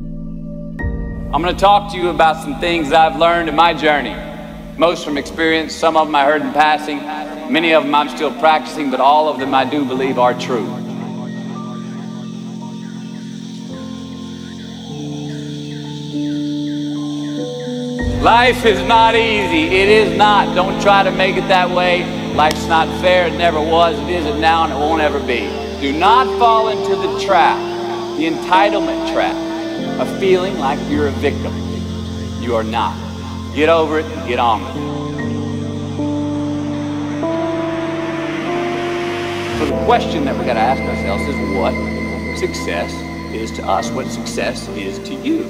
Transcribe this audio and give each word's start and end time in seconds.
I'm 0.00 1.42
going 1.42 1.54
to 1.54 1.60
talk 1.60 1.90
to 1.92 1.98
you 1.98 2.10
about 2.10 2.40
some 2.40 2.60
things 2.60 2.92
I've 2.92 3.18
learned 3.18 3.48
in 3.48 3.56
my 3.56 3.74
journey. 3.74 4.14
Most 4.78 5.04
from 5.04 5.18
experience, 5.18 5.74
some 5.74 5.96
of 5.96 6.06
them 6.06 6.14
I 6.14 6.24
heard 6.24 6.40
in 6.40 6.52
passing, 6.52 6.98
many 7.52 7.74
of 7.74 7.82
them 7.82 7.94
I'm 7.94 8.08
still 8.08 8.32
practicing, 8.38 8.92
but 8.92 9.00
all 9.00 9.28
of 9.28 9.40
them 9.40 9.52
I 9.54 9.64
do 9.64 9.84
believe 9.84 10.20
are 10.20 10.38
true. 10.38 10.66
Life 18.22 18.64
is 18.64 18.80
not 18.86 19.16
easy. 19.16 19.76
It 19.76 19.88
is 19.88 20.16
not. 20.16 20.54
Don't 20.54 20.80
try 20.80 21.02
to 21.02 21.10
make 21.10 21.36
it 21.36 21.48
that 21.48 21.68
way. 21.70 22.04
Life's 22.34 22.66
not 22.66 22.86
fair. 23.00 23.26
It 23.26 23.36
never 23.36 23.60
was. 23.60 23.98
It 23.98 24.10
isn't 24.10 24.40
now, 24.40 24.64
and 24.64 24.72
it 24.72 24.76
won't 24.76 25.02
ever 25.02 25.18
be. 25.18 25.48
Do 25.80 25.92
not 25.92 26.26
fall 26.38 26.68
into 26.68 26.94
the 26.94 27.18
trap, 27.24 27.58
the 28.16 28.26
entitlement 28.28 29.12
trap 29.12 29.47
of 29.98 30.18
feeling 30.18 30.58
like 30.58 30.78
you're 30.88 31.08
a 31.08 31.12
victim. 31.12 31.52
You 32.40 32.54
are 32.54 32.62
not. 32.62 32.96
Get 33.54 33.68
over 33.68 33.98
it 33.98 34.06
and 34.06 34.28
get 34.28 34.38
on 34.38 34.62
with 34.64 34.76
it. 34.76 34.88
So 39.58 39.66
the 39.66 39.84
question 39.86 40.24
that 40.24 40.38
we 40.38 40.44
got 40.44 40.54
to 40.54 40.60
ask 40.60 40.80
ourselves 40.80 41.24
is 41.24 41.36
what 41.56 41.74
success 42.38 42.92
is 43.34 43.50
to 43.58 43.66
us, 43.66 43.90
what 43.90 44.06
success 44.06 44.68
is 44.68 44.98
to 45.00 45.14
you. 45.14 45.42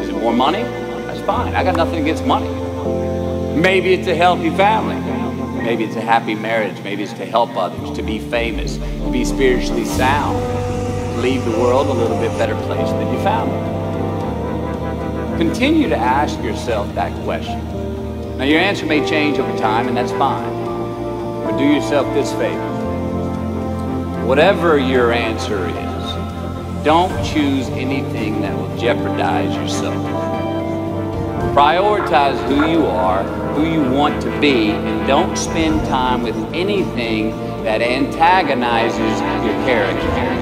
Is 0.00 0.08
it 0.08 0.14
more 0.14 0.32
money? 0.32 0.62
That's 0.62 1.20
fine. 1.20 1.54
I 1.54 1.62
got 1.62 1.76
nothing 1.76 2.00
against 2.00 2.24
money. 2.24 2.48
Maybe 3.60 3.92
it's 3.92 4.08
a 4.08 4.14
healthy 4.14 4.48
family. 4.50 4.96
Maybe 5.62 5.84
it's 5.84 5.96
a 5.96 6.00
happy 6.00 6.34
marriage. 6.34 6.80
Maybe 6.82 7.02
it's 7.02 7.12
to 7.12 7.26
help 7.26 7.54
others, 7.54 7.94
to 7.96 8.02
be 8.02 8.18
famous, 8.18 8.78
to 8.78 9.10
be 9.12 9.26
spiritually 9.26 9.84
sound, 9.84 10.38
leave 11.20 11.44
the 11.44 11.50
world 11.50 11.86
a 11.88 11.92
little 11.92 12.18
bit 12.18 12.30
better 12.38 12.54
place 12.62 12.88
than 12.90 13.12
you 13.12 13.20
found 13.22 13.50
it. 13.52 15.38
Continue 15.38 15.88
to 15.88 15.96
ask 15.96 16.42
yourself 16.42 16.94
that 16.94 17.12
question. 17.24 17.58
Now, 18.38 18.44
your 18.44 18.58
answer 18.58 18.86
may 18.86 19.06
change 19.06 19.38
over 19.38 19.58
time, 19.58 19.86
and 19.86 19.96
that's 19.96 20.12
fine. 20.12 20.50
But 21.44 21.58
do 21.58 21.64
yourself 21.64 22.06
this 22.14 22.32
favor. 22.32 22.68
Whatever 24.26 24.78
your 24.78 25.12
answer 25.12 25.68
is, 25.68 26.84
don't 26.84 27.12
choose 27.22 27.68
anything 27.68 28.40
that 28.40 28.56
will 28.56 28.74
jeopardize 28.78 29.54
yourself. 29.54 30.02
Prioritize 31.54 32.38
who 32.48 32.70
you 32.70 32.86
are, 32.86 33.24
who 33.54 33.66
you 33.70 33.82
want 33.90 34.22
to 34.22 34.40
be, 34.40 34.70
and 34.70 35.06
don't 35.06 35.36
spend 35.36 35.86
time 35.86 36.22
with 36.22 36.36
anything 36.54 37.30
that 37.64 37.82
antagonizes 37.82 39.20
your 39.44 39.54
character. 39.66 40.39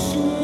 you 0.00 0.39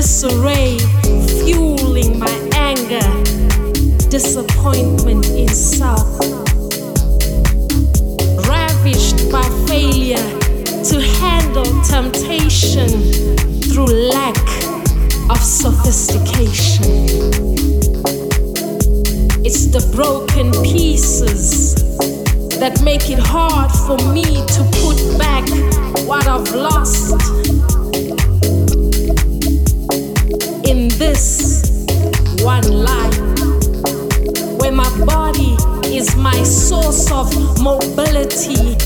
disarray, 0.00 0.76
fueling 1.38 2.18
my 2.18 2.50
anger, 2.56 3.08
disappointment 4.10 5.24
in 5.26 5.46
self. 5.46 6.18
Ravished 8.48 9.30
by 9.30 9.44
failure 9.68 10.26
to 10.90 11.00
handle 11.20 11.70
temptation 11.84 12.88
through 13.70 13.86
lack 14.10 14.36
of 15.30 15.38
sophistication. 15.38 16.90
It's 19.46 19.66
the 19.68 19.88
broken 19.94 20.50
pieces 20.64 21.76
that 22.58 22.82
make 22.82 23.10
it 23.10 23.20
hard 23.20 23.70
for 23.86 23.96
me 24.12 24.24
to 24.24 24.62
put 24.82 24.98
back 25.20 25.48
what 26.08 26.26
I've 26.26 26.52
lost. 26.52 27.53
This 31.14 31.62
one 32.42 32.66
life, 32.72 33.18
where 34.58 34.72
my 34.72 34.90
body 35.04 35.54
is 35.94 36.16
my 36.16 36.42
source 36.42 37.10
of 37.12 37.26
mobility 37.62 38.76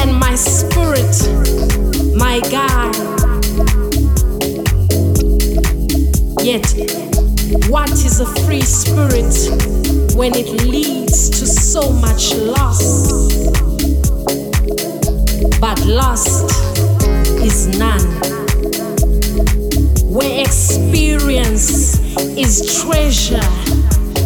and 0.00 0.14
my 0.14 0.34
spirit, 0.36 1.14
my 2.14 2.38
guide. 2.50 2.94
Yet, 6.40 6.66
what 7.68 7.90
is 7.90 8.20
a 8.20 8.26
free 8.44 8.62
spirit 8.62 9.34
when 10.14 10.34
it 10.36 10.62
leads 10.62 11.30
to 11.30 11.46
so 11.46 11.92
much 11.92 12.34
loss? 12.34 12.82
But 15.58 15.84
lost 15.86 16.48
is 17.42 17.66
none. 17.78 18.41
Experience 20.42 22.00
is 22.36 22.82
treasure 22.82 23.48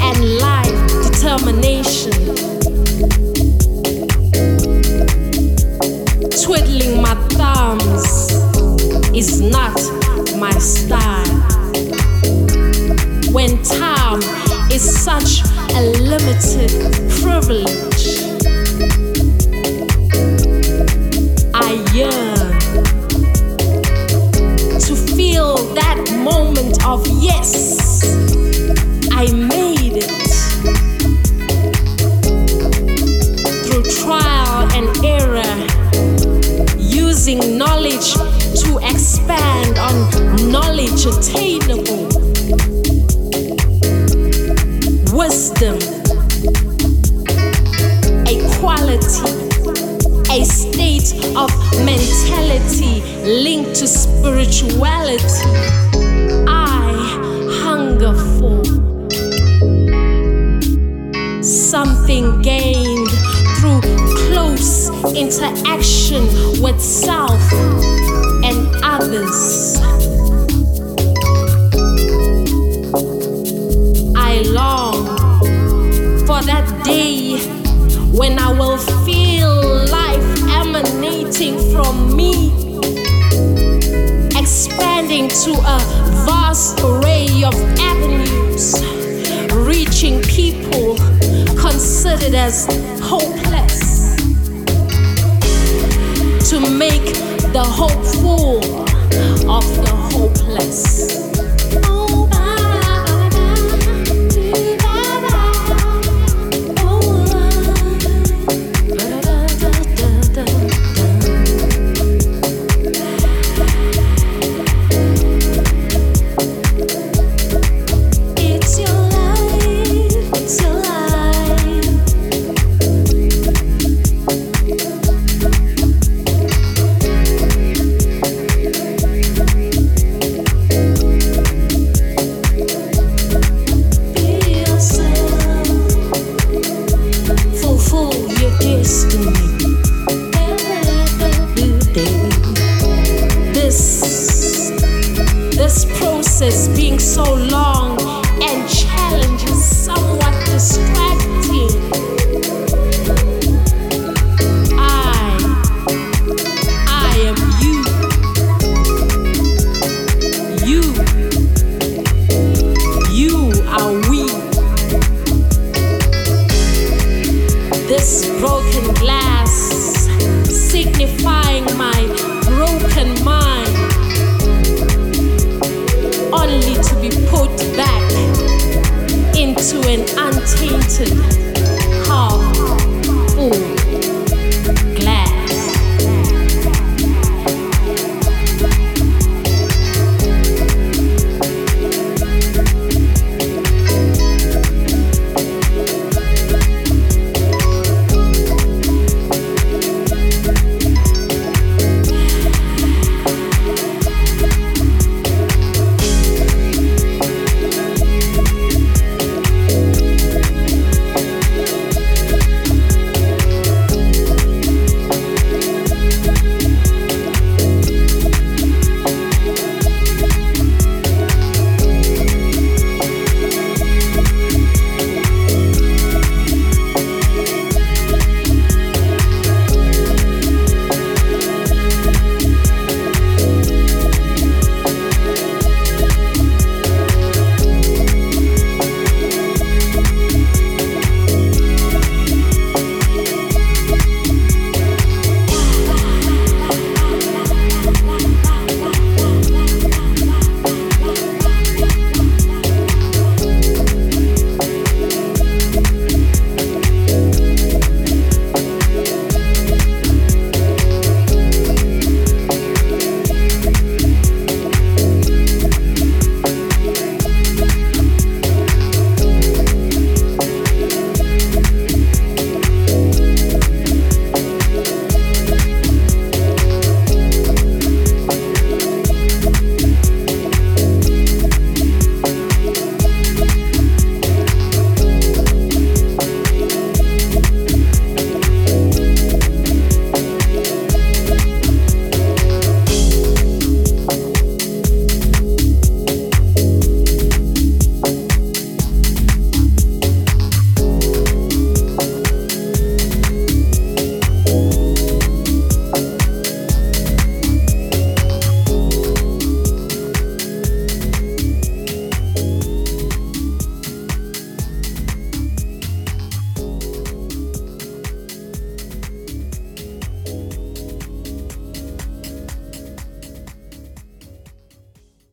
and 0.01 0.39
life 0.39 0.81
determination. 1.05 2.17
Twiddling 6.43 7.03
my 7.03 7.15
thumbs 7.37 8.33
is 9.15 9.43
not 9.43 9.77
my 10.39 10.57
style. 10.59 11.27
When 13.31 13.63
time 13.63 14.23
is 14.73 14.83
such 14.83 15.43
a 15.75 15.83
limited 16.01 16.71
privilege, 17.21 17.96
moment 26.27 26.85
of 26.85 27.07
yes, 27.23 28.03
I 29.13 29.31
made 29.33 29.95
it. 29.95 30.11
Through 33.65 33.85
trial 34.03 34.67
and 34.75 34.89
error, 35.05 35.55
using 36.79 37.57
knowledge 37.57 38.15
to 38.63 38.79
expand 38.83 39.79
on 39.79 39.95
knowledge 40.51 41.07
attainable. 41.07 42.09
Wisdom, 45.17 45.79
a 48.27 48.35
quality, 48.59 49.31
a 50.35 50.45
state 50.45 51.15
of 51.37 51.51
mentality 51.87 53.01
linked 53.23 53.77
to 53.77 53.87
spirituality. 53.87 55.86
Something 62.07 62.41
gained 62.41 63.09
through 63.59 63.81
close 64.29 64.91
interaction 65.17 66.23
with 66.63 66.81
self 66.81 67.53
and 68.45 68.69
others. 68.85 69.77
I 74.15 74.43
long 74.47 75.07
for 76.27 76.41
that 76.43 76.81
day 76.85 77.39
when 78.13 78.39
I 78.39 78.53
will 78.53 78.79
feel 79.05 79.51
life 79.91 80.43
emanating 80.63 81.59
from 81.73 82.15
me, 82.15 82.53
expanding 84.39 85.27
to 85.43 85.51
a 85.51 85.79
vast 86.25 86.79
array 86.85 87.43
of 87.43 87.55
avenues, 87.81 88.81
reaching 89.53 90.23
people 90.23 91.16
considered 91.77 92.35
as 92.35 92.65
hopeless, 93.03 94.17
to 96.49 96.59
make 96.71 97.05
the 97.53 97.63
hopeful 97.63 98.65
of 99.51 99.63
the 99.77 99.93
hopeless. 100.11 101.36